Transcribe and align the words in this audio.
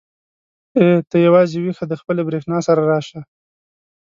ای 0.77 0.87
ته 1.09 1.15
یوازې 1.25 1.57
ويښه 1.61 1.85
د 1.87 1.93
خپلې 2.01 2.21
برېښنا 2.27 2.57
سره 2.67 2.81
راشه. 2.91 3.19